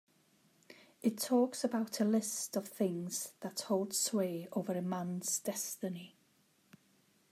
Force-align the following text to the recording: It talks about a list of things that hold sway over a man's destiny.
It 1.03 1.19
talks 1.19 1.63
about 1.63 1.99
a 1.99 2.05
list 2.05 2.55
of 2.55 2.67
things 2.67 3.33
that 3.41 3.59
hold 3.61 3.93
sway 3.93 4.47
over 4.51 4.73
a 4.73 4.81
man's 4.81 5.37
destiny. 5.37 6.15